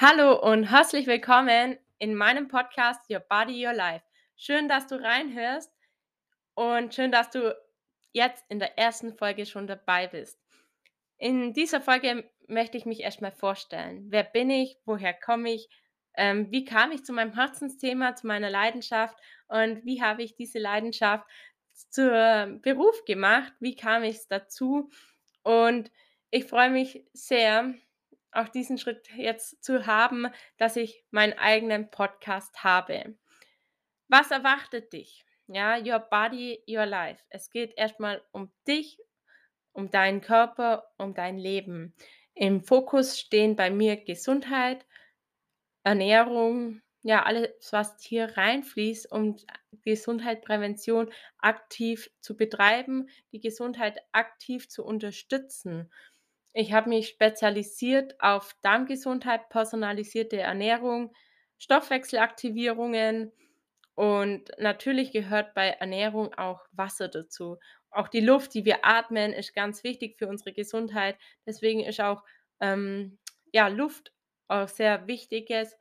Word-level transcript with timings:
Hallo 0.00 0.38
und 0.38 0.70
herzlich 0.70 1.08
willkommen 1.08 1.76
in 1.98 2.14
meinem 2.14 2.46
Podcast 2.46 3.00
Your 3.10 3.18
Body, 3.18 3.66
Your 3.66 3.72
Life. 3.72 4.04
Schön, 4.36 4.68
dass 4.68 4.86
du 4.86 4.94
reinhörst 4.94 5.72
und 6.54 6.94
schön, 6.94 7.10
dass 7.10 7.30
du 7.30 7.52
jetzt 8.12 8.44
in 8.48 8.60
der 8.60 8.78
ersten 8.78 9.12
Folge 9.12 9.44
schon 9.44 9.66
dabei 9.66 10.06
bist. 10.06 10.38
In 11.16 11.52
dieser 11.52 11.80
Folge 11.80 12.30
möchte 12.46 12.78
ich 12.78 12.86
mich 12.86 13.00
erstmal 13.00 13.32
vorstellen. 13.32 14.06
Wer 14.08 14.22
bin 14.22 14.50
ich? 14.50 14.78
Woher 14.84 15.14
komme 15.14 15.50
ich? 15.50 15.68
Ähm, 16.14 16.48
wie 16.52 16.64
kam 16.64 16.92
ich 16.92 17.04
zu 17.04 17.12
meinem 17.12 17.34
Herzensthema, 17.34 18.14
zu 18.14 18.28
meiner 18.28 18.50
Leidenschaft 18.50 19.18
und 19.48 19.84
wie 19.84 20.00
habe 20.00 20.22
ich 20.22 20.36
diese 20.36 20.60
Leidenschaft 20.60 21.26
zum 21.90 22.60
Beruf 22.62 23.04
gemacht? 23.04 23.52
Wie 23.58 23.74
kam 23.74 24.04
ich 24.04 24.20
dazu? 24.28 24.90
Und 25.42 25.90
ich 26.30 26.44
freue 26.44 26.70
mich 26.70 27.04
sehr, 27.14 27.74
auch 28.38 28.48
diesen 28.48 28.78
Schritt 28.78 29.08
jetzt 29.16 29.62
zu 29.62 29.86
haben, 29.86 30.28
dass 30.56 30.76
ich 30.76 31.04
meinen 31.10 31.34
eigenen 31.34 31.90
Podcast 31.90 32.64
habe. 32.64 33.16
Was 34.08 34.30
erwartet 34.30 34.92
dich? 34.92 35.24
Ja, 35.46 35.78
your 35.78 35.98
body, 35.98 36.62
your 36.68 36.86
life. 36.86 37.22
Es 37.30 37.50
geht 37.50 37.72
erstmal 37.76 38.22
um 38.32 38.52
dich, 38.66 38.98
um 39.72 39.90
deinen 39.90 40.20
Körper, 40.20 40.90
um 40.98 41.14
dein 41.14 41.38
Leben. 41.38 41.94
Im 42.34 42.62
Fokus 42.62 43.18
stehen 43.18 43.56
bei 43.56 43.70
mir 43.70 43.96
Gesundheit, 43.96 44.86
Ernährung, 45.82 46.82
ja, 47.02 47.22
alles, 47.22 47.50
was 47.70 48.02
hier 48.02 48.36
reinfließt, 48.36 49.10
um 49.10 49.36
Gesundheit, 49.84 50.42
Prävention 50.42 51.10
aktiv 51.38 52.10
zu 52.20 52.36
betreiben, 52.36 53.08
die 53.32 53.40
Gesundheit 53.40 53.98
aktiv 54.12 54.68
zu 54.68 54.84
unterstützen. 54.84 55.90
Ich 56.52 56.72
habe 56.72 56.88
mich 56.88 57.08
spezialisiert 57.08 58.20
auf 58.20 58.54
Darmgesundheit, 58.62 59.48
personalisierte 59.48 60.38
Ernährung, 60.38 61.12
Stoffwechselaktivierungen 61.58 63.32
und 63.94 64.50
natürlich 64.58 65.12
gehört 65.12 65.54
bei 65.54 65.70
Ernährung 65.70 66.32
auch 66.34 66.64
Wasser 66.72 67.08
dazu. 67.08 67.58
Auch 67.90 68.08
die 68.08 68.20
Luft, 68.20 68.54
die 68.54 68.64
wir 68.64 68.84
atmen, 68.84 69.32
ist 69.32 69.54
ganz 69.54 69.82
wichtig 69.82 70.16
für 70.18 70.28
unsere 70.28 70.52
Gesundheit. 70.52 71.18
Deswegen 71.46 71.80
ist 71.80 72.00
auch 72.00 72.22
ähm, 72.60 73.18
ja, 73.52 73.68
Luft 73.68 74.12
auch 74.46 74.68
sehr 74.68 75.06
wichtiges 75.06 75.76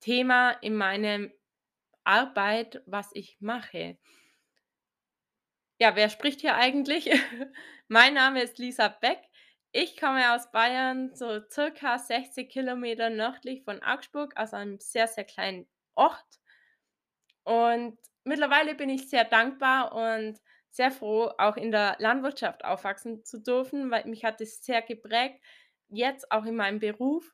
Thema 0.00 0.50
in 0.50 0.76
meinem 0.76 1.32
Arbeit, 2.04 2.82
was 2.86 3.10
ich 3.14 3.36
mache. 3.40 3.98
Ja, 5.78 5.96
wer 5.96 6.08
spricht 6.08 6.40
hier 6.40 6.54
eigentlich? 6.56 7.10
Mein 7.88 8.14
Name 8.14 8.42
ist 8.42 8.58
Lisa 8.58 8.88
Beck. 8.88 9.18
Ich 9.72 9.96
komme 9.96 10.34
aus 10.34 10.50
Bayern, 10.50 11.14
so 11.14 11.40
circa 11.50 11.98
60 11.98 12.48
Kilometer 12.48 13.10
nördlich 13.10 13.62
von 13.64 13.82
Augsburg, 13.82 14.32
also 14.36 14.56
einem 14.56 14.80
sehr, 14.80 15.06
sehr 15.06 15.24
kleinen 15.24 15.68
Ort. 15.94 16.40
Und 17.44 17.98
mittlerweile 18.24 18.74
bin 18.74 18.88
ich 18.90 19.08
sehr 19.08 19.24
dankbar 19.24 19.92
und 19.94 20.40
sehr 20.70 20.90
froh, 20.90 21.30
auch 21.38 21.56
in 21.56 21.70
der 21.70 21.96
Landwirtschaft 21.98 22.64
aufwachsen 22.64 23.24
zu 23.24 23.38
dürfen, 23.40 23.90
weil 23.90 24.04
mich 24.06 24.24
hat 24.24 24.40
es 24.40 24.64
sehr 24.64 24.82
geprägt, 24.82 25.40
jetzt 25.88 26.30
auch 26.32 26.44
in 26.44 26.56
meinem 26.56 26.80
Beruf. 26.80 27.32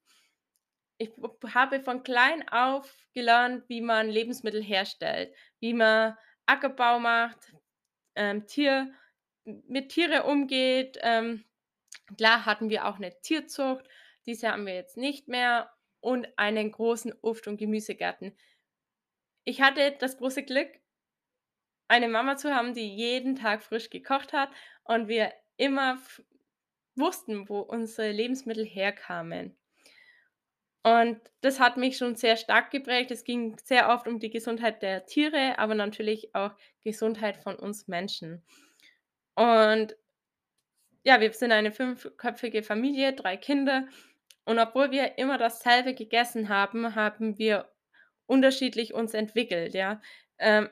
Ich 0.99 1.11
habe 1.55 1.81
von 1.81 2.03
klein 2.03 2.49
auf 2.49 3.09
gelernt, 3.15 3.69
wie 3.69 3.81
man 3.81 4.09
Lebensmittel 4.09 4.63
herstellt, 4.63 5.35
wie 5.61 5.75
man 5.75 6.17
Ackerbau 6.47 6.99
macht, 7.01 7.53
ähm, 8.15 8.47
Tier 8.47 8.93
mit 9.45 9.89
Tiere 9.91 10.25
umgeht. 10.25 10.99
Ähm, 11.03 11.45
klar 12.17 12.47
hatten 12.47 12.71
wir 12.71 12.87
auch 12.87 12.97
eine 12.97 13.21
Tierzucht, 13.21 13.87
diese 14.27 14.51
haben 14.51 14.67
wir 14.67 14.75
jetzt 14.75 14.97
nicht 14.97 15.29
mehr 15.29 15.71
und 16.01 16.27
einen 16.37 16.71
großen 16.71 17.15
Obst 17.23 17.47
und 17.49 17.57
Gemüsegarten. 17.57 18.37
Ich 19.45 19.61
hatte 19.61 19.97
das 19.99 20.19
große 20.19 20.45
Glück, 20.45 20.69
eine 21.89 22.09
Mama 22.09 22.37
zu 22.37 22.55
haben, 22.55 22.75
die 22.75 22.95
jeden 22.95 23.37
Tag 23.37 23.63
frisch 23.63 23.91
gekocht 23.91 24.33
hat 24.33 24.51
und 24.85 25.09
wir 25.09 25.33
immer 25.57 25.99
wussten, 26.95 27.49
wo 27.49 27.61
unsere 27.61 28.11
Lebensmittel 28.11 28.65
herkamen. 28.65 29.57
Und 30.85 31.21
das 31.43 31.61
hat 31.61 31.77
mich 31.77 31.97
schon 31.97 32.17
sehr 32.17 32.37
stark 32.37 32.71
geprägt. 32.71 33.11
Es 33.13 33.25
ging 33.25 33.57
sehr 33.63 33.89
oft 33.89 34.09
um 34.09 34.19
die 34.19 34.31
Gesundheit 34.31 34.83
der 34.83 35.07
Tiere, 35.07 35.59
aber 35.59 35.75
natürlich 35.75 36.35
auch 36.35 36.53
Gesundheit 36.83 37.37
von 37.37 37.55
uns 37.55 37.87
Menschen. 37.87 38.43
Und 39.37 39.97
ja, 41.05 41.21
wir 41.21 41.33
sind 41.33 41.53
eine 41.53 41.73
fünfköpfige 41.73 42.63
Familie, 42.63 43.13
3 43.13 43.37
Kinder. 43.37 43.87
Und 44.45 44.59
obwohl 44.59 44.91
wir 44.91 45.19
immer 45.19 45.39
dasselbe 45.39 45.95
gegessen 45.95 46.49
haben, 46.49 46.95
haben 46.95 47.39
wir 47.39 47.71
unterschiedlich 48.27 48.95
uns 48.95 49.15
entwickelt, 49.15 49.75
ja. 49.75 50.01
Ähm, 50.39 50.69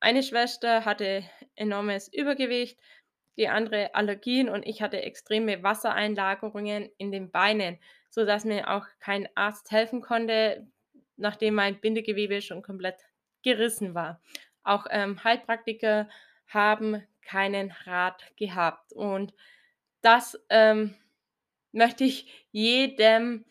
eine 0.00 0.22
Schwester 0.22 0.84
hatte 0.84 1.24
enormes 1.54 2.12
Übergewicht, 2.12 2.78
die 3.36 3.48
andere 3.48 3.94
Allergien 3.94 4.48
und 4.48 4.66
ich 4.66 4.82
hatte 4.82 5.02
extreme 5.02 5.62
Wassereinlagerungen 5.62 6.90
in 6.98 7.10
den 7.10 7.30
Beinen, 7.30 7.78
sodass 8.10 8.44
mir 8.44 8.68
auch 8.70 8.86
kein 9.00 9.28
Arzt 9.34 9.70
helfen 9.70 10.00
konnte, 10.00 10.66
nachdem 11.16 11.54
mein 11.54 11.80
Bindegewebe 11.80 12.42
schon 12.42 12.62
komplett 12.62 12.96
gerissen 13.42 13.94
war. 13.94 14.20
Auch 14.62 14.86
ähm, 14.90 15.22
Heilpraktiker 15.22 16.08
haben 16.46 17.02
keinen 17.22 17.72
Rat 17.84 18.24
gehabt. 18.36 18.92
Und 18.92 19.34
das 20.04 20.38
ähm, 20.50 20.94
möchte 21.72 22.04
ich 22.04 22.46
jedem 22.52 23.44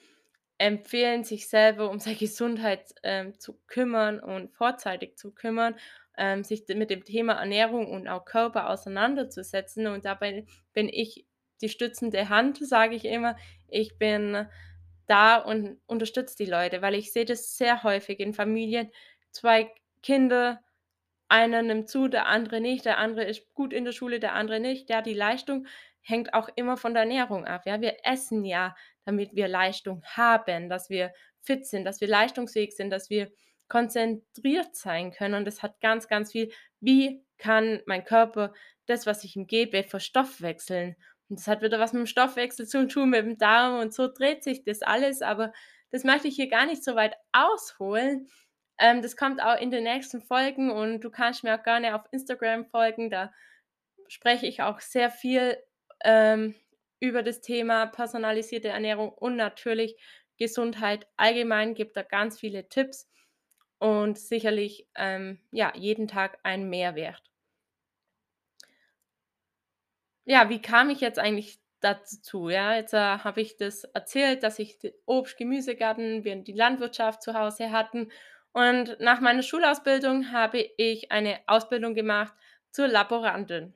empfehlen, 0.58 1.24
sich 1.24 1.50
selber 1.50 1.90
um 1.90 2.00
seine 2.00 2.16
Gesundheit 2.16 2.94
ähm, 3.04 3.40
zu 3.40 3.60
kümmern 3.68 4.20
und 4.20 4.54
vorzeitig 4.54 5.18
zu 5.18 5.34
kümmern, 5.34 5.76
ähm, 6.18 6.44
sich 6.44 6.64
mit 6.70 6.90
dem 6.90 7.04
Thema 7.04 7.34
Ernährung 7.34 7.92
und 7.92 8.08
auch 8.08 8.26
Körper 8.26 8.70
auseinanderzusetzen. 8.70 9.88
Und 9.88 10.06
dabei 10.06 10.46
bin 10.74 10.90
ich 10.90 11.26
die 11.62 11.70
stützende 11.70 12.30
Hand, 12.30 12.66
sage 12.66 12.96
ich 12.96 13.06
immer. 13.06 13.36
Ich 13.68 13.98
bin 13.98 14.48
da 15.08 15.38
und 15.38 15.82
unterstütze 15.86 16.38
die 16.38 16.50
Leute, 16.50 16.82
weil 16.82 16.96
ich 16.96 17.12
sehe 17.12 17.26
das 17.26 17.58
sehr 17.58 17.84
häufig 17.84 18.20
in 18.20 18.34
Familien. 18.34 18.90
Zwei 19.32 19.74
Kinder, 20.02 20.62
einer 21.28 21.62
nimmt 21.64 21.90
zu, 21.90 22.08
der 22.08 22.28
andere 22.28 22.62
nicht, 22.62 22.86
der 22.86 23.00
andere 23.00 23.26
ist 23.26 23.54
gut 23.54 23.74
in 23.74 23.86
der 23.86 23.92
Schule, 23.92 24.20
der 24.20 24.34
andere 24.34 24.60
nicht. 24.60 24.90
Ja, 24.90 25.02
die 25.02 25.16
Leistung 25.16 25.66
hängt 26.04 26.34
auch 26.34 26.50
immer 26.56 26.78
von 26.78 26.94
der 26.94 27.04
Ernährung 27.04 27.46
ab. 27.46 27.64
Ja, 27.66 27.82
wir 27.82 27.98
essen 28.04 28.46
ja, 28.46 28.76
damit 29.06 29.36
wir 29.36 29.48
Leistung 29.48 30.04
haben, 30.06 30.70
dass 30.70 30.90
wir 30.90 31.14
fit 31.42 31.66
sind, 31.66 31.86
dass 31.86 32.02
wir 32.02 32.08
leistungsfähig 32.08 32.76
sind, 32.76 32.90
dass 32.90 33.10
wir 33.10 33.32
konzentriert 33.68 34.76
sein 34.76 35.12
können. 35.12 35.36
Und 35.36 35.46
das 35.46 35.64
hat 35.64 35.80
ganz, 35.82 36.08
ganz 36.08 36.32
viel, 36.32 36.52
wie 36.80 37.26
kann 37.38 37.82
mein 37.86 38.04
Körper 38.04 38.54
das, 38.86 39.06
was 39.06 39.24
ich 39.24 39.36
ihm 39.36 39.48
gebe, 39.48 39.84
verstoffwechseln. 39.84 40.96
Und 41.30 41.40
das 41.40 41.48
hat 41.48 41.62
wieder 41.62 41.80
was 41.80 41.94
mit 41.94 42.02
dem 42.02 42.08
Stoffwechsel 42.08 42.68
zu 42.68 42.88
tun, 42.88 43.10
mit 43.10 43.26
dem 43.26 43.38
Darm 43.38 43.80
und 43.80 43.94
so 43.94 44.08
dreht 44.08 44.44
sich 44.44 44.64
das 44.64 44.82
alles. 44.82 45.22
Aber 45.22 45.54
das 45.92 46.04
möchte 46.04 46.28
ich 46.28 46.36
hier 46.36 46.50
gar 46.50 46.66
nicht 46.66 46.84
so 46.84 46.96
weit 46.96 47.16
ausholen. 47.32 48.28
Ähm, 48.78 49.02
das 49.02 49.16
kommt 49.16 49.42
auch 49.42 49.60
in 49.60 49.72
den 49.72 49.84
nächsten 49.84 50.22
Folgen 50.22 50.72
und 50.72 51.02
du 51.02 51.10
kannst 51.10 51.44
mir 51.44 51.58
auch 51.58 51.64
gerne 51.64 51.96
auf 51.96 52.06
Instagram 52.12 52.66
folgen. 52.66 53.10
Da 53.10 53.32
spreche 54.08 54.46
ich 54.46 54.62
auch 54.62 54.80
sehr 54.80 55.10
viel 55.10 55.58
ähm, 56.04 56.56
über 57.00 57.24
das 57.24 57.42
Thema 57.42 57.86
personalisierte 57.88 58.70
Ernährung 58.70 59.10
und 59.10 59.36
natürlich 59.36 59.98
Gesundheit 60.38 61.08
allgemein. 61.18 61.76
Gibt 61.76 61.98
da 61.98 62.04
ganz 62.04 62.40
viele 62.40 62.70
Tipps 62.70 63.10
und 63.80 64.18
sicherlich 64.18 64.88
ähm, 64.96 65.40
ja 65.52 65.74
jeden 65.76 66.08
Tag 66.08 66.40
ein 66.44 66.70
Mehrwert. 66.70 67.22
Ja, 70.26 70.50
wie 70.50 70.62
kam 70.62 70.90
ich 70.90 71.02
jetzt 71.02 71.20
eigentlich 71.20 71.60
dazu? 71.82 72.48
Ja, 72.50 72.76
jetzt 72.76 72.94
äh, 72.94 72.98
habe 72.98 73.42
ich 73.42 73.58
das 73.58 73.84
erzählt, 73.84 74.44
dass 74.44 74.58
ich 74.60 74.80
Obst, 75.06 75.38
Gemüsegarten, 75.38 76.24
wir 76.24 76.36
die 76.38 76.54
Landwirtschaft 76.54 77.22
zu 77.22 77.34
Hause 77.34 77.72
hatten. 77.72 78.10
Und 78.54 78.98
nach 79.00 79.20
meiner 79.20 79.42
Schulausbildung 79.42 80.32
habe 80.32 80.60
ich 80.78 81.12
eine 81.12 81.42
Ausbildung 81.48 81.94
gemacht 81.94 82.34
zur 82.72 82.88
Laborantin. 82.88 83.74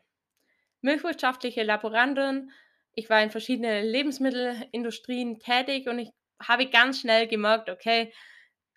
Milchwirtschaftliche 0.81 1.63
Laborantin. 1.63 2.51
Ich 2.93 3.09
war 3.09 3.21
in 3.21 3.31
verschiedenen 3.31 3.85
Lebensmittelindustrien 3.85 5.39
tätig 5.39 5.87
und 5.87 5.99
ich 5.99 6.09
habe 6.41 6.69
ganz 6.69 7.01
schnell 7.01 7.27
gemerkt, 7.27 7.69
okay, 7.69 8.13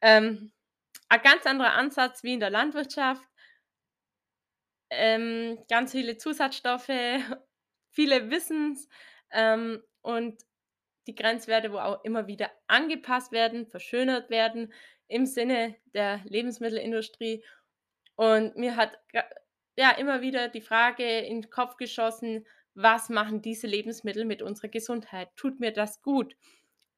ähm, 0.02 0.52
ein 1.08 1.22
ganz 1.22 1.46
anderer 1.46 1.74
Ansatz 1.74 2.22
wie 2.22 2.34
in 2.34 2.40
der 2.40 2.50
Landwirtschaft. 2.50 3.22
Ähm, 4.90 5.58
ganz 5.68 5.92
viele 5.92 6.16
Zusatzstoffe, 6.16 6.88
viele 7.92 8.30
Wissens, 8.30 8.88
ähm, 9.30 9.82
und 10.02 10.42
die 11.06 11.14
Grenzwerte, 11.14 11.72
wo 11.72 11.78
auch 11.78 12.04
immer 12.04 12.26
wieder 12.26 12.50
angepasst 12.66 13.32
werden, 13.32 13.66
verschönert 13.66 14.30
werden 14.30 14.72
im 15.08 15.26
Sinne 15.26 15.76
der 15.94 16.20
Lebensmittelindustrie. 16.24 17.44
Und 18.16 18.56
mir 18.56 18.76
hat 18.76 18.98
ja 19.76 19.90
immer 19.92 20.20
wieder 20.22 20.48
die 20.48 20.60
Frage 20.60 21.18
in 21.20 21.42
den 21.42 21.50
Kopf 21.50 21.76
geschossen: 21.76 22.46
„Was 22.74 23.08
machen 23.08 23.42
diese 23.42 23.66
Lebensmittel 23.66 24.24
mit 24.24 24.42
unserer 24.42 24.68
Gesundheit? 24.68 25.30
Tut 25.36 25.60
mir 25.60 25.72
das 25.72 26.02
gut?“ 26.02 26.36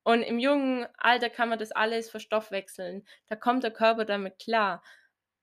Und 0.05 0.23
im 0.23 0.39
jungen 0.39 0.87
Alter 0.99 1.31
kann 1.31 1.49
man 1.49 1.59
das 1.59 1.73
alles 1.73 2.11
verstoffwechseln. 2.11 3.07
Da 3.29 3.37
kommt 3.37 3.63
der 3.65 3.71
Körper 3.73 4.05
damit 4.05 4.39
klar, 4.39 4.83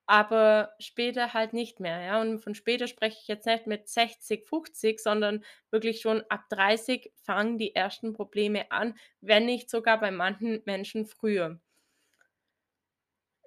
aber 0.07 0.73
später 0.79 1.33
halt 1.33 1.53
nicht 1.53 1.79
mehr, 1.79 2.01
ja? 2.01 2.21
Und 2.21 2.39
von 2.39 2.55
später 2.55 2.87
spreche 2.87 3.17
ich 3.21 3.27
jetzt 3.27 3.45
nicht 3.45 3.67
mit 3.67 3.87
60, 3.89 4.47
50, 4.47 4.99
sondern 4.99 5.43
wirklich 5.71 6.01
schon 6.01 6.23
ab 6.29 6.45
30 6.49 7.11
fangen 7.23 7.57
die 7.59 7.75
ersten 7.75 8.13
Probleme 8.13 8.71
an, 8.71 8.97
wenn 9.21 9.45
nicht 9.45 9.69
sogar 9.69 9.99
bei 9.99 10.11
manchen 10.11 10.61
Menschen 10.65 11.05
früher. 11.05 11.59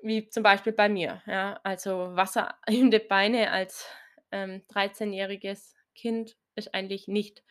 Wie 0.03 0.29
zum 0.29 0.43
Beispiel 0.43 0.73
bei 0.73 0.89
mir, 0.89 1.23
ja. 1.27 1.61
Also, 1.63 2.17
Wasser 2.17 2.57
in 2.67 2.91
die 2.91 2.99
Beine 2.99 3.51
als, 3.53 3.87
ähm, 4.33 4.63
dreizehnjähriges 4.69 5.75
Kind 5.95 6.37
ist 6.57 6.75
eigentlich 6.75 7.07
nicht 7.09 7.43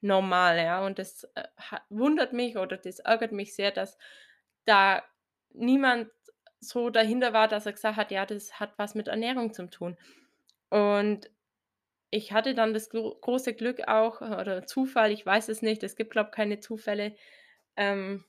normal, 0.00 0.58
ja. 0.58 0.84
Und 0.86 0.98
das, 1.00 1.24
äh, 1.34 1.44
wundert 1.88 2.32
mich 2.32 2.56
oder 2.58 2.76
das 2.76 3.00
ärgert 3.00 3.32
mich 3.32 3.54
sehr, 3.56 3.72
dass 3.72 3.98
da 4.66 5.02
niemand 5.52 6.10
so 6.60 6.90
dahinter 6.90 7.32
war, 7.32 7.48
dass 7.48 7.66
er 7.66 7.72
gesagt 7.72 7.96
hat: 7.96 8.10
„Ja, 8.12 8.24
das 8.26 8.60
hat 8.60 8.74
was 8.78 8.94
mit 8.94 9.08
Ernährung 9.08 9.52
zu 9.52 9.68
tun.“ 9.68 9.96
Und 10.70 11.30
ich 12.10 12.32
hatte 12.32 12.54
dann 12.54 12.74
das 12.74 12.90
gro 12.90 13.16
große 13.20 13.54
Glück 13.54 13.88
auch 13.88 14.22
äh, 14.22 14.26
oder 14.40 14.66
Zufall, 14.66 15.12
ich 15.12 15.24
weiß 15.26 15.48
es 15.50 15.62
nicht, 15.62 15.82
es 15.84 15.96
gibt, 15.96 16.12
glaube 16.12 16.30
keine 16.32 16.60
Zufälle, 16.60 17.16
ähm 17.76 18.24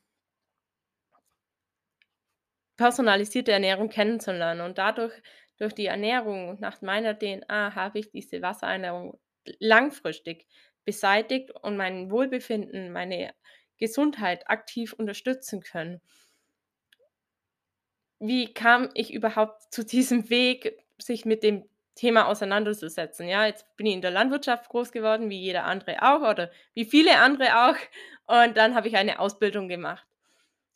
Personalisierte 2.77 3.51
Ernährung 3.51 3.89
kennenzulernen 3.89 4.61
und 4.61 4.77
dadurch 4.77 5.13
durch 5.57 5.73
die 5.73 5.87
Ernährung 5.87 6.59
nach 6.59 6.81
meiner 6.81 7.17
DNA 7.17 7.75
habe 7.75 7.99
ich 7.99 8.11
diese 8.11 8.41
Wassereinlagerung 8.41 9.19
langfristig 9.59 10.47
beseitigt 10.85 11.51
und 11.51 11.77
mein 11.77 12.11
Wohlbefinden, 12.11 12.91
meine 12.91 13.33
Gesundheit 13.77 14.49
aktiv 14.49 14.93
unterstützen 14.93 15.61
können. 15.61 16.01
Wie 18.19 18.53
kam 18.53 18.89
ich 18.93 19.13
überhaupt 19.13 19.63
zu 19.73 19.83
diesem 19.85 20.29
Weg, 20.29 20.77
sich 20.99 21.25
mit 21.25 21.43
dem 21.43 21.67
Thema 21.95 22.27
auseinanderzusetzen? 22.27 23.27
Ja, 23.27 23.45
jetzt 23.45 23.65
bin 23.75 23.87
ich 23.87 23.93
in 23.93 24.01
der 24.01 24.11
Landwirtschaft 24.11 24.69
groß 24.69 24.91
geworden, 24.91 25.29
wie 25.29 25.39
jeder 25.39 25.65
andere 25.65 26.01
auch 26.01 26.21
oder 26.21 26.51
wie 26.73 26.85
viele 26.85 27.17
andere 27.17 27.69
auch. 27.69 27.75
Und 28.27 28.57
dann 28.57 28.75
habe 28.75 28.87
ich 28.87 28.97
eine 28.97 29.19
Ausbildung 29.19 29.67
gemacht. 29.67 30.05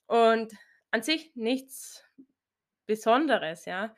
Und 0.08 0.54
an 0.92 1.04
sich 1.04 1.36
nichts 1.36 2.04
Besonderes, 2.88 3.66
ja. 3.66 3.96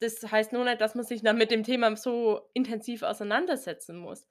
Das 0.00 0.22
heißt 0.30 0.52
nur 0.52 0.64
nicht, 0.64 0.80
dass 0.80 0.94
man 0.94 1.04
sich 1.04 1.22
dann 1.22 1.38
mit 1.38 1.50
dem 1.50 1.64
Thema 1.64 1.94
so 1.96 2.48
intensiv 2.54 3.02
auseinandersetzen 3.02 3.98
muss. 3.98 4.28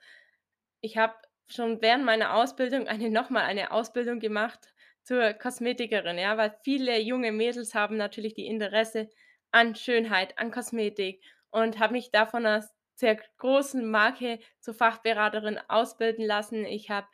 Ich 0.81 0.97
habe 0.97 1.15
schon 1.47 1.81
während 1.81 2.05
meiner 2.05 2.35
Ausbildung 2.35 2.87
eine 2.87 3.09
noch 3.09 3.29
mal 3.29 3.43
eine 3.43 3.71
Ausbildung 3.71 4.19
gemacht 4.19 4.73
zur 5.03 5.33
Kosmetikerin, 5.33 6.17
ja, 6.17 6.37
weil 6.37 6.57
viele 6.63 6.99
junge 6.99 7.31
Mädels 7.31 7.75
haben 7.75 7.97
natürlich 7.97 8.33
die 8.33 8.47
Interesse 8.47 9.09
an 9.51 9.75
Schönheit, 9.75 10.37
an 10.37 10.51
Kosmetik 10.51 11.23
und 11.51 11.79
habe 11.79 11.93
mich 11.93 12.11
da 12.11 12.25
von 12.25 12.43
'ner 12.43 12.67
sehr 12.95 13.17
großen 13.37 13.89
Marke 13.89 14.39
zur 14.59 14.73
Fachberaterin 14.73 15.59
ausbilden 15.69 16.25
lassen. 16.25 16.65
Ich 16.65 16.89
habe 16.89 17.07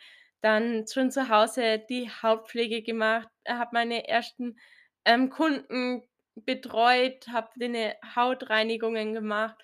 dann 0.44 0.86
schon 0.88 1.10
zu 1.10 1.30
Hause 1.30 1.80
die 1.90 2.10
Hautpflege 2.10 2.84
gemacht, 2.84 3.30
habe 3.48 3.70
meine 3.74 4.08
ersten, 4.08 4.60
ähm, 5.06 5.30
Kunden 5.30 6.04
betreut, 6.36 7.28
habe 7.30 7.50
denen 7.58 7.94
Hautreinigungen 8.16 9.14
gemacht 9.14 9.56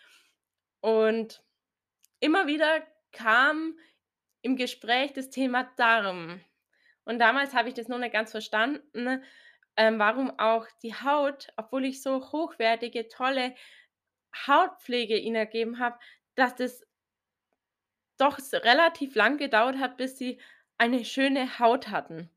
und 0.81 1.43
immer 2.21 2.47
wieder 2.47 2.81
kam 3.11 3.77
im 4.41 4.55
Gespräch 4.55 5.13
das 5.13 5.29
Thema 5.29 5.65
Darm. 5.75 6.41
Und 7.03 7.19
damals 7.19 7.53
habe 7.53 7.69
ich 7.69 7.75
das 7.75 7.87
noch 7.89 7.97
nicht 7.97 8.13
ganz 8.13 8.31
verstanden, 8.31 9.23
ähm, 9.75 9.99
warum 9.99 10.37
auch 10.39 10.67
die 10.83 10.93
Haut, 10.95 11.49
obwohl 11.57 11.85
ich 11.85 12.01
so 12.01 12.31
hochwertige, 12.31 13.07
tolle 13.09 13.55
Hautpflege 14.47 15.17
ihnen 15.17 15.45
gegeben 15.45 15.79
habe, 15.79 15.99
dass 16.35 16.55
das 16.55 16.85
doch 18.17 18.37
relativ 18.53 19.15
lang 19.15 19.37
gedauert 19.37 19.77
hat, 19.77 19.97
bis 19.97 20.17
sie 20.17 20.39
eine 20.79 21.05
schöne 21.05 21.59
Haut 21.59 21.89
hatten. 21.89 22.29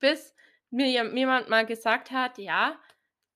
Bis 0.00 0.34
mir 0.70 0.88
jem 0.88 1.16
jemand 1.16 1.48
mal 1.48 1.64
gesagt 1.64 2.10
hat: 2.10 2.38
„Ja, 2.38 2.78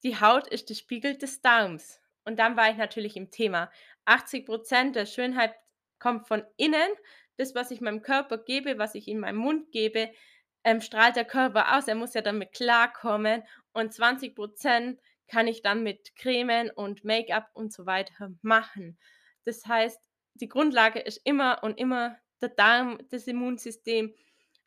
die 0.03 0.21
Haut 0.21 0.47
ist 0.49 0.69
der 0.69 0.75
Spiegel 0.75 1.17
des 1.17 1.41
Darms.“ 1.41 2.01
Und 2.25 2.39
dann 2.39 2.57
war 2.57 2.71
ich 2.71 2.77
natürlich 2.77 3.17
im 3.17 3.31
Thema. 3.31 3.71
80% 4.05 4.97
der 4.97 5.07
Schönheit 5.07 5.55
kommt 5.99 6.29
von 6.29 6.45
innen. 6.57 6.91
Das, 7.39 7.55
was 7.55 7.71
ich 7.71 7.81
meinem 7.81 8.03
Körper 8.03 8.39
gebe, 8.39 8.79
was 8.79 8.95
ich 8.95 9.09
in 9.09 9.21
meinen 9.21 9.39
Mund 9.39 9.71
gebe, 9.73 10.11
ähm, 10.65 10.81
strahlt 10.81 11.17
der 11.17 11.25
Körper 11.25 11.77
aus. 11.77 11.89
Er 11.89 11.95
muss 11.95 12.15
ja 12.15 12.23
damit 12.23 12.53
klarkommen 12.53 13.43
und 13.73 13.95
20% 13.95 15.01
kann 15.29 15.47
ich 15.47 15.63
dann 15.63 15.83
mit 15.83 16.17
Cremen 16.17 16.71
und 16.71 17.05
Make-up 17.05 17.51
und 17.55 17.73
so 17.73 17.87
weiter 17.87 18.31
machen. 18.43 18.99
Das 19.45 19.67
heißt, 19.67 20.01
die 20.35 20.49
Grundlage 20.49 21.01
ist 21.01 21.21
immer 21.25 21.63
und 21.63 21.79
immer 21.79 22.19
der 22.41 22.51
Darm, 22.51 22.99
das 23.11 23.27
Immunsystem, 23.27 24.15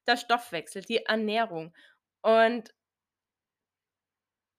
der 0.08 0.18
Stoffwechsel, 0.18 0.82
die 0.84 1.06
Ernährung. 1.06 1.74
Und 2.22 2.74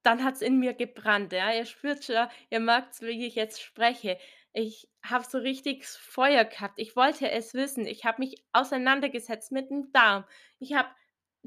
dann 0.03 0.25
hat's 0.25 0.41
in 0.41 0.59
mir 0.59 0.75
gebrannt, 0.75 1.33
ja. 1.33 1.53
Ihr 1.53 1.67
spürt 1.67 2.05
schon, 2.05 2.29
ihr 2.51 2.61
merkt's, 2.61 3.03
wie 3.03 3.27
ich 3.27 3.35
jetzt 3.35 3.61
spreche. 3.61 4.19
Ich 4.53 4.89
habe 5.05 5.25
so 5.25 5.39
richtig 5.39 5.87
Feuer 5.87 6.45
gehabt. 6.45 6.75
Ich 6.79 6.97
wollte 6.97 7.31
es 7.31 7.55
wissen. 7.55 7.87
Ich 7.87 8.05
habe 8.05 8.21
mich 8.21 8.43
auseinandergesetzt 8.53 9.53
mit 9.53 9.71
dem 9.71 9.93
Darm. 9.93 10.25
Ich 10.59 10.73
habe 10.75 10.89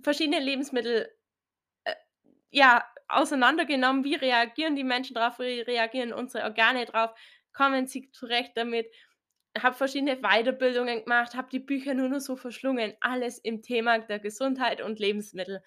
verschiedene 0.01 0.39
Lebensmittel, 0.39 1.11
äh, 1.85 1.95
ja, 2.51 2.85
auseinandergenommen. 3.07 4.03
Wie 4.03 4.15
reagieren 4.15 4.75
die 4.75 4.83
Menschen 4.83 5.15
drauf? 5.15 5.39
Wie 5.39 5.61
reagieren 5.61 6.13
unsere 6.13 6.43
Organe 6.45 6.85
drauf? 6.85 7.11
Kommen 7.53 7.87
sie 7.87 8.11
zurecht 8.11 8.53
damit? 8.55 8.87
Habe 9.61 9.75
verschiedene 9.75 10.17
Weiterbildungen 10.17 11.03
gemacht, 11.03 11.35
habe 11.35 11.49
die 11.49 11.59
Bücher 11.59 11.93
nur 11.93 12.09
noch 12.09 12.19
so 12.19 12.35
verschlungen. 12.35 12.95
Alles 13.01 13.37
im 13.37 13.61
Thema 13.61 13.99
der 13.99 14.19
Gesundheit 14.19 14.81
und 14.81 14.99
Lebensmittel. 14.99 15.63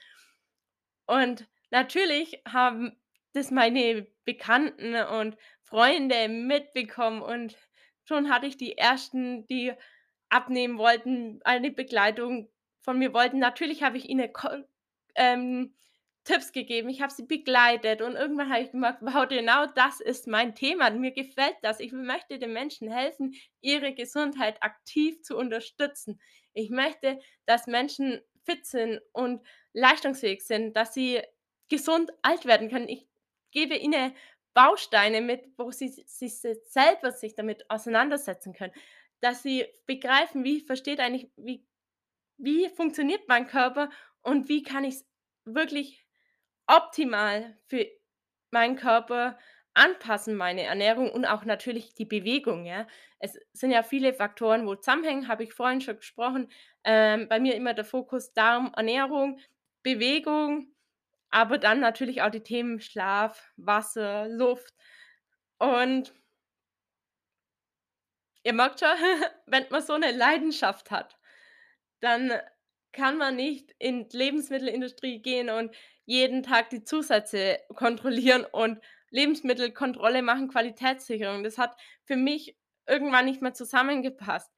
Und 1.07 1.49
natürlich 1.71 2.43
haben 2.49 2.97
das 3.33 3.51
meine 3.51 4.07
Bekannten 4.25 4.95
und 4.95 5.37
Freunde 5.63 6.29
mitbekommen 6.29 7.23
und 7.23 7.57
schon 8.05 8.31
hatte 8.31 8.47
ich 8.47 8.57
die 8.57 8.79
ersten, 8.79 9.47
die 9.47 9.73
abnehmen 10.29 10.79
wollten, 10.79 11.41
eine 11.45 11.71
Begleitung 11.71 12.51
von 12.81 12.99
mir 12.99 13.13
wollten. 13.13 13.39
Natürlich 13.39 13.83
habe 13.83 13.97
ich 13.97 14.09
ihnen 14.09 14.31
ähm, 15.15 15.75
Tipps 16.27 16.53
gegeben. 16.53 16.91
Ich 16.91 17.03
habe 17.03 17.13
sie 17.13 17.25
begleitet 17.25 18.03
und 18.03 18.17
irgendwann 18.17 18.51
habe 18.53 18.63
ich 18.63 18.73
gemerkt: 18.73 19.01
„Wow, 19.03 19.29
genau 19.29 19.67
das 19.67 20.01
ist 20.01 20.27
mein 20.29 20.55
Thema. 20.55 20.91
Mir 20.91 21.13
gefällt 21.13 21.57
das. 21.63 21.81
Ich 21.81 21.93
möchte 21.93 22.39
den 22.39 22.53
Menschen 22.53 22.91
helfen, 22.93 23.35
ihre 23.63 23.95
Gesundheit 23.95 24.63
aktiv 24.63 25.23
zu 25.23 25.37
unterstützen. 25.39 26.21
Ich 26.55 26.71
möchte, 26.71 27.21
dass 27.47 27.67
Menschen 27.69 28.21
fit 28.45 28.67
sind 28.67 29.01
und 29.13 29.47
leistungsfähig 29.75 30.43
sind, 30.45 30.77
dass 30.77 30.95
sie 30.95 31.23
gesund 31.69 32.11
alt 32.23 32.45
werden 32.47 32.71
können. 32.71 32.89
Ich 32.89 33.07
gebe 33.53 33.77
ihnen 33.77 34.13
Bausteine 34.55 35.21
mit, 35.21 35.45
wo 35.59 35.71
sie 35.71 35.89
si 35.89 36.05
sich 36.07 36.41
se 36.41 36.55
selber 36.65 37.13
sich 37.13 37.35
damit 37.35 37.69
auseinandersetzen 37.71 38.53
können, 38.53 38.73
dass 39.21 39.43
sie 39.43 39.67
begreifen, 39.87 40.45
wie 40.45 40.61
versteht 40.61 41.01
eigentlich 41.01 41.31
wie 41.37 41.67
wie 42.39 42.69
funktioniert 42.71 43.29
mein 43.29 43.47
Körper 43.49 43.91
und 44.23 44.49
wie 44.49 44.63
kann 44.63 44.85
ich's 44.85 45.07
wirklich 45.45 46.06
optimal 46.67 47.57
für 47.67 47.87
meinen 48.51 48.77
Körper 48.77 49.39
anpassen, 49.75 50.37
meine 50.37 50.63
Ernährung 50.63 51.11
und 51.13 51.27
auch 51.27 51.45
natürlich 51.45 51.95
die 51.95 52.05
Bewegung, 52.07 52.65
ja? 52.67 52.87
Es 53.19 53.39
sind 53.53 53.71
ja 53.73 53.83
viele 53.83 54.15
Faktoren, 54.15 54.67
wo 54.67 54.75
zusammenhängen, 54.75 55.29
habe 55.29 55.45
ich 55.45 55.53
vorhin 55.55 55.81
schon 55.81 55.97
gesprochen. 55.97 56.51
Ähm, 56.85 57.29
bei 57.29 57.41
mir 57.41 57.55
immer 57.55 57.75
der 57.75 57.85
Fokus 57.85 58.33
Darm, 58.35 58.73
Ernährung, 58.77 59.41
Bewegung, 59.83 60.73
aber 61.31 61.59
dann 61.59 61.81
natürlich 61.81 62.23
auch 62.23 62.31
die 62.31 62.43
Themen 62.43 62.81
Schlaf, 62.81 63.53
Wasser, 63.57 64.29
Luft 64.29 64.75
und 65.59 66.15
ihr 68.45 68.53
merkt 68.53 68.81
schon, 68.81 68.89
wenn 69.47 69.67
man 69.71 69.83
so 69.83 69.97
'ne 69.97 70.13
Leidenschaft 70.13 70.91
hat, 70.91 71.19
dann 72.01 72.33
kann 72.93 73.19
man 73.19 73.37
nicht 73.37 73.75
in 73.79 74.09
die 74.09 74.17
Lebensmittelindustrie 74.17 75.21
gehen 75.23 75.51
und 75.51 75.75
jeden 76.07 76.43
Tag 76.43 76.71
die 76.71 76.85
Zusätze 76.85 77.61
kontrollieren 77.77 78.45
und 78.47 78.81
Lebensmittelkontrolle 79.11 80.23
machen, 80.23 80.49
Qualitätssicherung. 80.49 81.45
Das 81.45 81.59
hat 81.59 81.77
für 82.05 82.17
mich 82.17 82.59
irgendwann 82.87 83.27
nicht 83.27 83.43
mehr 83.43 83.55
zusammengepasst. 83.55 84.53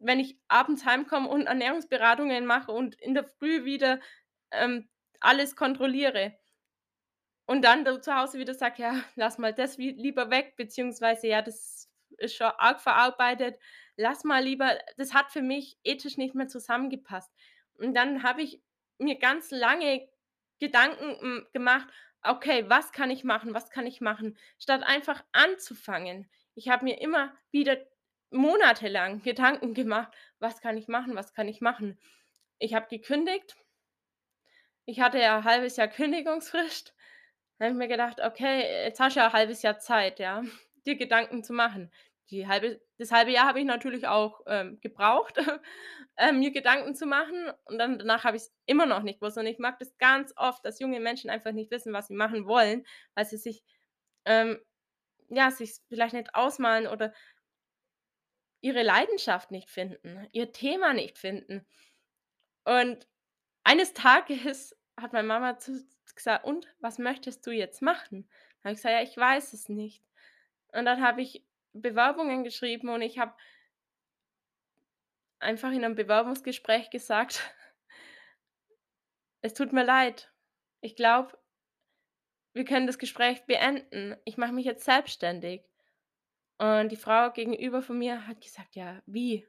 Wenn 0.00 0.20
ich 0.20 0.38
abends 0.48 0.84
heimkomme 0.86 1.28
und 1.28 1.46
Ernährungsberatungen 1.46 2.46
mache 2.46 2.72
und 2.72 2.94
in 3.00 3.14
der 3.14 3.24
Früh 3.24 3.64
wieder, 3.64 4.00
ähm, 4.52 4.88
alles 5.20 5.56
kontrolliere 5.56 6.34
und 7.46 7.62
dann 7.62 7.84
da 7.84 8.00
zu 8.00 8.14
Hause 8.14 8.38
wieder 8.38 8.54
sage: 8.54 8.82
„Ja, 8.82 9.04
lass 9.16 9.38
mal 9.38 9.52
das 9.52 9.76
lieber 9.78 10.30
weg“, 10.30 10.54
beziehungsweise: 10.56 11.28
„Ja, 11.28 11.42
das 11.42 11.90
ist 12.18 12.36
schon 12.36 12.50
arg 12.58 12.80
verarbeitet, 12.80 13.58
lass 13.96 14.24
mal 14.24 14.42
lieber.“ 14.42 14.78
Das 14.96 15.14
hat 15.14 15.30
für 15.32 15.42
mich 15.42 15.78
ethisch 15.84 16.16
nicht 16.16 16.34
mehr 16.34 16.48
zusammengepasst. 16.48 17.32
Und 17.78 17.94
dann 17.94 18.22
habe 18.22 18.42
ich 18.42 18.62
mir 18.98 19.18
ganz 19.18 19.50
lange 19.50 20.08
Gedanken, 20.60 21.18
hm, 21.20 21.46
gemacht: 21.52 21.88
„Okay, 22.22 22.64
was 22.68 22.92
kann 22.92 23.10
ich 23.10 23.24
machen? 23.24 23.54
Was 23.54 23.70
kann 23.70 23.86
ich 23.86 24.00
machen?“ 24.00 24.36
Statt 24.58 24.82
einfach 24.82 25.24
anzufangen. 25.32 26.28
Ich 26.54 26.68
habe 26.68 26.84
mir 26.84 27.00
immer 27.00 27.34
wieder 27.50 27.76
monatelang 28.30 29.22
Gedanken 29.22 29.74
gemacht: 29.74 30.12
„Was 30.40 30.60
kann 30.60 30.76
ich 30.76 30.88
machen? 30.88 31.14
Was 31.16 31.32
kann 31.34 31.48
ich 31.48 31.60
machen?“ 31.60 31.98
Ich 32.58 32.74
habe 32.74 32.88
gekündigt. 32.88 33.56
Ich 34.86 35.00
hatte 35.00 35.18
ja 35.18 35.44
halbes 35.44 35.76
Jahr 35.76 35.88
Kündigungsfrist. 35.88 36.94
Da 37.58 37.66
habe 37.66 37.74
ich 37.74 37.78
mir 37.78 37.88
gedacht: 37.88 38.20
„Okay, 38.20 38.84
jetzt 38.84 39.00
hast 39.00 39.16
du 39.16 39.20
ja 39.20 39.28
'n 39.28 39.32
halbes 39.32 39.62
Jahr 39.62 39.78
Zeit, 39.78 40.18
ja, 40.20 40.42
dir 40.86 40.96
Gedanken 40.96 41.44
zu 41.44 41.52
machen.“ 41.54 41.90
Die 42.30 42.46
halbe 42.48 42.80
das 42.98 43.12
halbe 43.12 43.30
Jahr 43.32 43.46
habe 43.46 43.60
ich 43.60 43.66
natürlich 43.66 44.06
auch, 44.06 44.40
ähm, 44.46 44.78
gebraucht, 44.80 45.36
ähm, 46.16 46.38
mir 46.38 46.52
Gedanken 46.52 46.94
zu 46.94 47.06
machen 47.06 47.50
und 47.64 47.78
dann 47.78 47.98
danach 47.98 48.24
habe 48.24 48.36
ich's 48.36 48.52
immer 48.66 48.86
noch 48.86 49.02
nicht 49.02 49.20
gewusst 49.20 49.36
und 49.38 49.46
ich 49.46 49.58
mag 49.58 49.78
das 49.78 49.96
ganz 49.98 50.32
oft, 50.36 50.64
dass 50.64 50.80
junge 50.80 51.00
Menschen 51.00 51.30
einfach 51.30 51.52
nicht 51.52 51.70
wissen, 51.70 51.92
was 51.92 52.08
sie 52.08 52.14
machen 52.14 52.46
wollen, 52.46 52.86
weil 53.14 53.26
sie 53.26 53.36
sich, 53.36 53.62
ähm 54.24 54.60
ja, 55.30 55.50
sich's 55.50 55.82
vielleicht 55.88 56.14
nicht 56.14 56.34
ausmalen 56.34 56.86
oder 56.86 57.12
ihre 58.62 58.82
Leidenschaft 58.82 59.52
nicht 59.52 59.70
finden, 59.70 60.26
ihr 60.32 60.50
Thema 60.52 60.92
nicht 60.92 61.18
finden. 61.18 61.64
Und 62.64 63.06
eines 63.64 63.94
Tages 63.94 64.76
hat 65.00 65.12
meine 65.12 65.28
Mama 65.28 65.58
zu 65.58 65.84
gesagt: 66.14 66.44
„Und, 66.46 66.68
was 66.80 66.98
möchtest 66.98 67.46
du 67.46 67.50
jetzt 67.52 67.82
machen?“ 67.82 68.28
Da 68.62 68.70
habe 68.70 68.72
ich 68.74 68.78
gesagt: 68.78 68.94
„Ja, 68.94 69.02
ich 69.02 69.16
weiß 69.16 69.52
es 69.54 69.68
nicht.“ 69.68 70.04
Und 70.72 70.84
dann 70.86 71.02
habe 71.02 71.22
ich 71.22 71.44
Bewerbungen 71.74 72.44
geschrieben 72.44 72.88
und 72.88 73.02
ich 73.02 73.18
habe 73.18 73.34
einfach 75.42 75.70
in 75.72 75.80
'nem 75.82 75.94
Bewerbungsgespräch 75.94 76.90
gesagt 76.90 77.40
„Es 79.44 79.52
tut 79.52 79.74
mir 79.74 79.84
leid. 79.84 80.32
Ich 80.80 80.96
glaube“ 80.96 81.36
„wir 82.56 82.64
können 82.64 82.86
das 82.86 82.98
Gespräch 82.98 83.44
beenden. 83.46 84.16
Ich 84.24 84.36
mache 84.36 84.52
mich 84.52 84.64
jetzt 84.64 84.84
selbstständig.“ 84.84 85.64
Und 86.58 86.92
die 86.92 86.96
Frau 86.96 87.30
gegenüber 87.32 87.82
von 87.82 87.98
mir 87.98 88.26
hat 88.26 88.40
gesagt: 88.40 88.76
„Ja, 88.76 89.02
wie?“ 89.06 89.46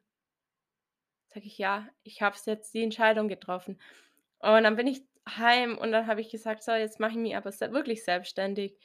Sage 1.33 1.47
ich: 1.47 1.57
„Ja, 1.57 1.87
ich 2.03 2.21
habe 2.21 2.35
jetzt 2.45 2.73
die 2.73 2.83
Entscheidung 2.83 3.27
getroffen.“ 3.27 3.79
Und 4.39 4.63
dann 4.63 4.75
bin 4.75 4.87
ich 4.87 5.03
heim 5.27 5.77
und 5.77 5.91
dann 5.91 6.07
habe 6.07 6.21
ich 6.21 6.29
gesagt: 6.29 6.63
„So, 6.63 6.71
jetzt 6.73 6.99
mache 6.99 7.11
ich 7.11 7.17
mich 7.17 7.35
aber 7.35 7.51
wirklich 7.73 8.03
selbstständig.“ 8.03 8.77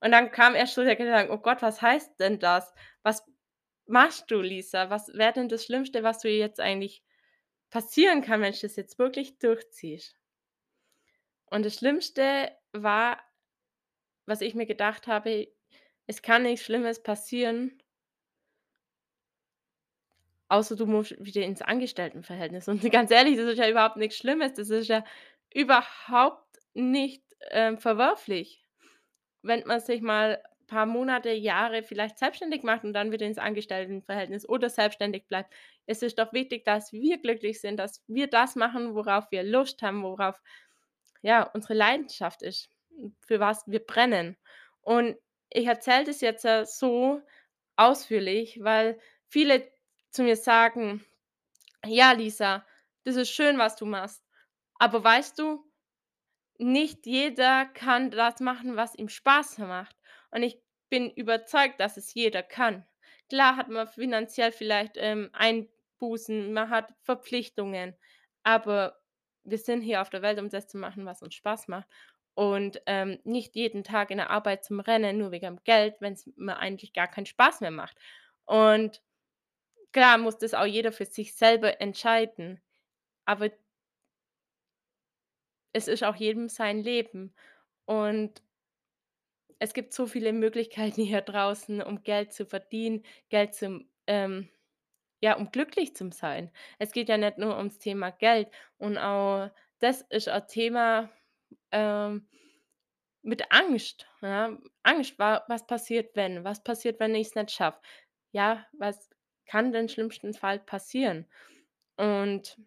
Und 0.00 0.12
dann 0.12 0.30
kam 0.32 0.54
erst 0.56 0.74
so 0.74 0.82
der 0.84 0.96
Gedanke: 0.96 1.32
„Oh 1.32 1.38
Gott, 1.38 1.62
was 1.62 1.82
heißt 1.82 2.18
denn 2.20 2.38
das? 2.40 2.72
Was 3.02 3.24
machst 3.86 4.30
du, 4.30 4.40
Lisa? 4.40 4.90
Was 4.90 5.08
wäre 5.14 5.32
denn 5.34 5.48
das 5.48 5.64
Schlimmste, 5.64 6.02
was 6.02 6.18
dir 6.20 6.36
jetzt 6.36 6.60
eigentlich 6.60 7.02
passieren 7.70 8.22
kann, 8.22 8.40
wenn 8.42 8.52
du 8.52 8.60
das 8.60 8.76
jetzt 8.76 8.98
wirklich 8.98 9.38
durchziehst?“ 9.38 10.16
Und 11.50 11.64
das 11.66 11.74
Schlimmste 11.76 12.52
war 12.72 13.18
was 14.26 14.42
ich 14.42 14.54
mir 14.54 14.66
gedacht 14.66 15.06
habe: 15.08 15.48
„Es 16.06 16.22
kann 16.22 16.42
nichts 16.44 16.64
Schlimmes 16.64 17.02
passieren“ 17.02 17.82
„außer 20.48 20.76
du 20.76 20.86
musst 20.86 21.14
wieder 21.24 21.42
ins 21.42 21.62
Angestelltenverhältnis.“ 21.62 22.68
Und 22.68 22.82
ganz 22.92 23.10
ehrlich, 23.10 23.36
das 23.36 23.46
ist 23.46 23.58
ja 23.58 23.68
überhaupt 23.68 23.96
nix 23.96 24.16
Schlimmes. 24.16 24.54
Das 24.54 24.70
ist 24.70 24.88
ja 24.88 25.04
überhaupt 25.54 26.44
nicht, 26.74 27.22
ähm, 27.50 27.78
verwerflich, 27.78 28.66
wenn 29.42 29.66
man 29.66 29.80
sich 29.80 30.00
mal 30.02 30.42
paar 30.66 30.86
Monate, 30.86 31.30
Jahre 31.32 31.82
vielleicht 31.82 32.18
selbstständig 32.18 32.62
macht 32.62 32.84
und 32.84 32.92
dann 32.92 33.10
wieder 33.10 33.24
ins 33.26 33.38
Angestelltenverhältnis 33.38 34.46
oder 34.48 34.68
selbstständig 34.68 35.26
bleibt. 35.26 35.52
Es 35.86 36.02
ist 36.02 36.18
doch 36.18 36.32
wichtig, 36.34 36.64
dass 36.64 36.92
wir 36.92 37.18
glücklich 37.18 37.60
sind, 37.60 37.78
dass 37.78 38.04
wir 38.06 38.26
das 38.28 38.54
machen, 38.56 38.94
worauf 38.94 39.30
wir 39.30 39.42
Lust 39.44 39.80
haben, 39.82 40.02
worauf, 40.02 40.40
ja, 41.22 41.42
unsere 41.54 41.74
Leidenschaft 41.74 42.42
ist, 42.42 42.70
für 43.26 43.40
was 43.40 43.64
wir 43.66 43.80
brennen. 43.84 44.36
Und 44.82 45.16
ich 45.50 45.66
erzähle 45.66 46.04
das 46.04 46.20
jetzt, 46.20 46.44
äh, 46.44 46.64
so 46.66 47.22
ausführlich, 47.76 48.60
weil 48.62 48.98
viele 49.28 49.68
zu 50.10 50.22
mir 50.22 50.36
sagen: 50.36 51.04
„Ja, 51.86 52.12
Lisa, 52.12 52.66
das 53.04 53.16
ist 53.16 53.30
schön, 53.30 53.58
was 53.58 53.76
du 53.76 53.86
machst, 53.86 54.22
aber 54.78 55.04
weißt 55.04 55.38
du, 55.38 55.64
nicht 56.58 57.06
jeder 57.06 57.66
kann 57.66 58.10
das 58.10 58.40
machen, 58.40 58.76
was 58.76 58.94
ihm 58.96 59.08
Spaß 59.08 59.58
macht.“ 59.58 59.96
Und 60.30 60.42
ich 60.42 60.60
bin 60.90 61.10
überzeugt, 61.10 61.80
dass 61.80 61.96
es 61.96 62.14
jeder 62.14 62.42
kann. 62.42 62.86
Klar 63.28 63.56
hat 63.56 63.68
man 63.68 63.86
finanziell 63.88 64.52
vielleicht, 64.52 64.96
ähm, 64.96 65.30
Einbußen, 65.32 66.52
man 66.52 66.70
hat 66.70 66.94
Verpflichtungen, 67.02 67.96
aber 68.42 68.98
wir 69.44 69.58
sind 69.58 69.82
hier 69.82 70.02
auf 70.02 70.10
der 70.10 70.22
Welt, 70.22 70.38
um 70.38 70.48
das 70.50 70.68
zu 70.68 70.78
machen, 70.78 71.06
was 71.06 71.22
uns 71.22 71.34
Spaß 71.34 71.68
macht 71.68 71.88
und, 72.34 72.80
ähm, 72.86 73.18
nicht 73.24 73.54
jeden 73.56 73.84
Tag 73.84 74.10
in 74.10 74.18
der 74.18 74.30
Arbeit 74.30 74.64
zum 74.64 74.80
Rennen, 74.80 75.18
nur 75.18 75.30
wegen 75.32 75.46
dem 75.46 75.64
Geld, 75.64 75.96
wenn's 76.00 76.28
mir 76.36 76.58
eigentlich 76.58 76.92
gar 76.92 77.08
keinen 77.08 77.26
Spaß 77.26 77.60
mehr 77.60 77.70
macht. 77.70 77.96
Und 78.46 79.02
klar 79.92 80.18
muss 80.18 80.38
das 80.38 80.54
auch 80.54 80.66
jeder 80.66 80.92
für 80.92 81.06
sich 81.06 81.34
selber 81.36 81.80
entscheiden, 81.80 82.60
aber 83.26 83.50
es 85.72 85.88
ist 85.88 86.04
auch 86.04 86.16
jedem 86.16 86.48
sein 86.48 86.82
Leben 86.82 87.34
und 87.86 88.42
es 89.58 89.74
gibt 89.74 89.92
so 89.92 90.06
viele 90.06 90.32
Möglichkeiten 90.32 91.02
hier 91.02 91.20
draußen, 91.22 91.82
um 91.82 92.02
Geld 92.02 92.32
zu 92.32 92.46
verdienen, 92.46 93.04
Geld 93.28 93.54
zum 93.54 93.88
ähm, 94.06 94.48
ja, 95.20 95.36
um 95.36 95.50
glücklich 95.50 95.96
zum 95.96 96.12
sein. 96.12 96.50
Es 96.78 96.92
geht 96.92 97.08
ja 97.08 97.16
nicht 97.18 97.38
nur 97.38 97.56
ums 97.58 97.78
Thema 97.78 98.10
Geld 98.10 98.50
und 98.78 98.98
auch 98.98 99.50
das 99.80 100.02
ist 100.10 100.28
ein 100.28 100.46
Thema, 100.48 101.10
ähm, 101.72 102.28
mit 103.22 103.52
Angst, 103.52 104.08
ja? 104.22 104.58
Angst, 104.82 105.18
wa 105.18 105.44
was 105.48 105.66
passiert, 105.66 106.16
wenn? 106.16 106.44
Was 106.44 106.62
passiert, 106.62 107.00
wenn 107.00 107.14
ich's 107.14 107.34
nicht 107.34 107.50
schaffe? 107.52 107.80
Ja, 108.32 108.66
was 108.72 109.10
kann 109.46 109.72
denn 109.72 109.88
schlimmsten 109.88 110.34
Fall 110.34 110.60
passieren? 110.60 111.26
Und 111.96 112.58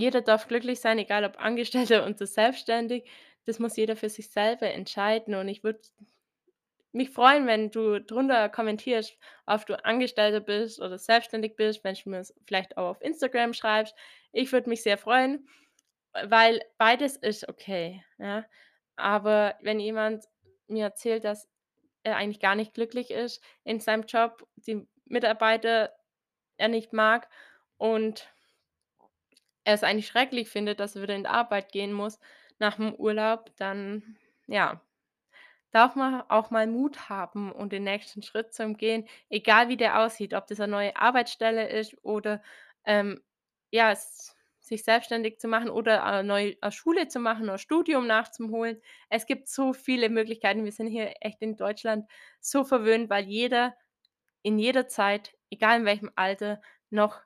jeder 0.00 0.22
darf 0.22 0.48
glücklich 0.48 0.80
sein, 0.80 0.98
egal 0.98 1.24
ob 1.24 1.38
Angestellter 1.38 2.06
oder 2.06 2.26
selbstständig. 2.26 3.08
Das 3.46 3.58
muss 3.58 3.76
jeder 3.76 3.96
für 3.96 4.08
sich 4.08 4.30
selber 4.30 4.70
entscheiden 4.70 5.34
und 5.34 5.48
ich 5.48 5.64
würde 5.64 5.80
mich 6.92 7.10
freuen, 7.10 7.46
wenn 7.46 7.70
du 7.70 8.00
drunter 8.00 8.48
kommentierst, 8.48 9.16
ob 9.46 9.64
du 9.66 9.82
Angestellter 9.84 10.40
bist 10.40 10.80
oder 10.80 10.98
selbstständig 10.98 11.54
bist, 11.56 11.84
wenn 11.84 11.94
du 11.94 12.10
mir's 12.10 12.34
vielleicht 12.46 12.76
auch 12.76 12.90
auf 12.90 13.02
Instagram 13.02 13.54
schreibst. 13.54 13.94
Ich 14.32 14.52
würde 14.52 14.68
mich 14.68 14.82
sehr 14.82 14.98
freuen, 14.98 15.48
weil 16.12 16.60
beides 16.78 17.16
ist 17.16 17.48
okay, 17.48 18.02
ja? 18.18 18.44
Aber 18.96 19.56
wenn 19.60 19.80
jemand 19.80 20.24
mir 20.66 20.84
erzählt, 20.84 21.24
dass 21.24 21.48
er 22.02 22.16
eigentlich 22.16 22.40
gar 22.40 22.54
nicht 22.54 22.74
glücklich 22.74 23.10
ist 23.10 23.42
in 23.64 23.80
seinem 23.80 24.04
Job, 24.04 24.46
die 24.56 24.86
Mitarbeiter 25.06 25.94
er 26.56 26.68
nicht 26.68 26.92
mag 26.92 27.28
und 27.78 28.28
er 29.70 29.74
es 29.76 29.84
eigentlich 29.84 30.08
schrecklich 30.08 30.48
findet, 30.50 30.80
dass 30.80 30.96
er 30.96 31.02
wieder 31.02 31.14
in 31.16 31.24
die 31.24 31.28
Arbeit 31.30 31.72
gehen 31.72 31.92
muss 31.92 32.18
nach 32.58 32.76
dem 32.76 32.94
Urlaub, 32.94 33.50
dann, 33.56 34.18
ja, 34.46 34.82
darf 35.72 35.94
man 35.96 36.22
auch 36.28 36.50
mal 36.50 36.66
Mut 36.66 37.08
haben 37.08 37.52
und 37.52 37.72
den 37.72 37.84
nächsten 37.84 38.22
Schritt 38.22 38.52
zum 38.54 38.76
Gehen, 38.76 39.08
egal 39.30 39.68
wie 39.68 39.76
der 39.76 40.00
aussieht, 40.00 40.34
ob 40.34 40.46
das 40.46 40.60
eine 40.60 40.72
neue 40.72 40.96
Arbeitsstelle 40.96 41.68
ist 41.68 41.96
oder, 42.02 42.42
ähm, 42.84 43.22
ja, 43.70 43.90
s 43.92 44.36
sich 44.60 44.84
selbstständig 44.84 45.40
zu 45.40 45.48
machen 45.48 45.70
oder 45.70 46.04
a 46.04 46.22
neu 46.22 46.54
a 46.60 46.70
Schule 46.70 47.08
zu 47.08 47.18
machen 47.20 47.44
oder 47.44 47.58
Studium 47.58 48.06
nachzuholen. 48.06 48.80
Es 49.08 49.26
gibt 49.26 49.48
so 49.48 49.72
viele 49.72 50.08
Möglichkeiten. 50.10 50.64
Wir 50.64 50.70
sind 50.72 50.86
hier 50.88 51.14
echt 51.22 51.42
in 51.42 51.56
Deutschland 51.56 52.06
so 52.40 52.62
verwöhnt, 52.64 53.10
weil 53.10 53.24
jeder 53.24 53.74
in 54.42 54.58
jeder 54.58 54.88
Zeit, 54.88 55.36
egal 55.50 55.80
in 55.80 55.84
welchem 55.86 56.10
Alter, 56.16 56.60
noch 56.90 57.20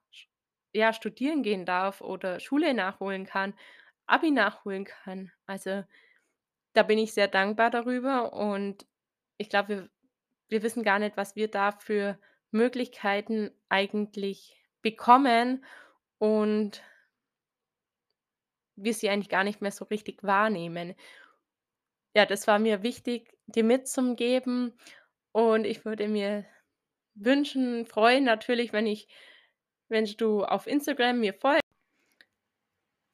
ja, 0.75 0.93
studieren 0.93 1.43
gehen 1.43 1.66
darf 1.66 2.00
oder 2.02 2.40
Schule 2.40 2.75
nachholen 2.75 3.26
kann, 3.26 3.54
Abi 4.07 4.31
nachholen 4.31 4.85
kann. 4.85 5.33
Also, 5.47 5.85
da 6.75 6.83
bin 6.83 6.99
ich 6.99 7.14
sehr 7.14 7.28
dankbar 7.28 7.71
darüber 7.71 8.33
und 8.35 8.87
ich 9.38 9.49
glaube, 9.50 9.69
wir 9.69 9.88
wir 10.49 10.62
wissen 10.62 10.83
gar 10.85 10.99
nicht, 10.99 11.16
was 11.16 11.37
wir 11.37 11.50
da 11.50 11.73
für 11.73 12.19
Möglichkeiten 12.52 13.50
eigentlich 13.69 14.57
bekommen 14.83 15.64
und 16.19 16.83
wir 18.76 18.95
sie 18.95 19.09
eigentlich 19.09 19.28
gar 19.28 19.45
nicht 19.45 19.61
mehr 19.62 19.71
so 19.73 19.85
richtig 19.87 20.23
wahrnehmen. 20.23 20.95
Ja, 22.16 22.26
das 22.26 22.47
war 22.47 22.59
mir 22.59 22.83
wichtig, 22.83 23.37
dir 23.47 23.64
mitzugeben 23.64 24.78
und 25.33 25.64
ich 25.64 25.85
würde 25.85 26.09
mir 26.09 26.45
wünschen 27.14 27.87
freuen 27.87 28.25
natürlich, 28.25 28.73
wenn 28.73 28.87
ich 28.87 29.09
wenn 29.88 30.05
du 30.05 30.45
auf 30.45 30.67
Instagram 30.67 31.21
mir 31.21 31.35
fol 31.35 31.59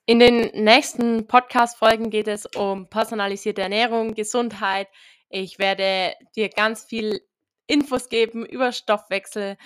In 0.07 0.19
den 0.19 0.51
nächsten 0.65 1.27
Podcast-Folgen 1.27 2.11
geht 2.11 2.29
es 2.29 2.47
um 2.47 2.89
personalisierte 2.89 3.63
Ernährung, 3.63 4.15
Gesundheit. 4.15 4.89
Ich 5.29 5.59
werde 5.59 6.15
dir 6.37 6.49
ganz 6.49 6.85
viel 6.85 7.21
Infos 7.67 8.09
geben 8.09 8.45
über 8.45 8.73
Stoffwechsel, 8.73 9.57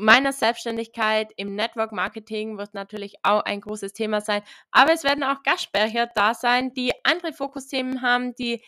meiner 0.00 0.32
Selbstständigkeit 0.32 1.30
im 1.36 1.54
Network 1.54 1.92
Marketing 1.92 2.56
wird 2.56 2.74
natürlich 2.74 3.16
auch 3.22 3.42
ein 3.42 3.60
großes 3.60 3.92
Thema 3.92 4.20
sein, 4.20 4.42
aber 4.70 4.92
es 4.92 5.04
werden 5.04 5.22
auch 5.22 5.42
Gastsprecher 5.42 6.08
da 6.14 6.34
sein, 6.34 6.72
die 6.72 6.92
andere 7.04 7.32
Fokusthemen 7.32 8.00
haben, 8.02 8.34
die 8.34 8.62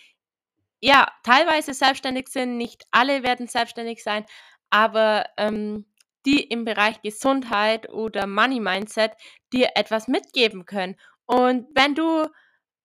ja, 0.80 1.10
teilweise 1.22 1.74
selbstständig 1.74 2.28
sind, 2.28 2.58
nicht 2.58 2.84
alle 2.90 3.22
werden 3.22 3.46
selbstständig 3.46 4.02
sein, 4.02 4.26
aber, 4.68 5.24
ähm, 5.38 5.86
die 6.26 6.42
im 6.42 6.64
Bereich 6.64 7.02
Gesundheit 7.02 7.88
oder 7.90 8.26
Money 8.26 8.60
Mindset 8.60 9.12
dir 9.52 9.70
etwas 9.74 10.08
mitgeben 10.08 10.66
können. 10.66 10.96
Und 11.26 11.68
wenn 11.74 11.94
du 11.94 12.26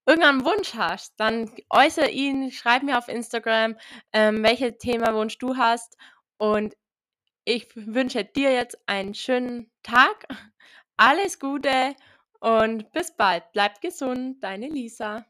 irgendeinen 0.05 0.45
Wunsch 0.45 0.73
hast, 0.75 1.19
dann 1.19 1.51
äußere 1.69 2.09
ihn, 2.09 2.51
schreib 2.51 2.83
mir 2.83 2.97
auf 2.97 3.09
Instagram, 3.09 3.75
ähm, 4.13 4.43
welchen 4.43 4.77
Themawunsch 4.77 5.37
du 5.37 5.57
hast 5.57 5.97
und 6.37 6.75
ich 7.45 7.67
wünsche 7.75 8.25
dir 8.25 8.53
jetzt 8.53 8.77
einen 8.87 9.13
schönen 9.13 9.71
Tag, 9.83 10.27
alles 10.97 11.39
Gute 11.39 11.95
und 12.39 12.91
bis 12.91 13.15
bald. 13.15 13.43
Bleib 13.53 13.81
gesund, 13.81 14.43
deine 14.43 14.67
Lisa. 14.67 15.25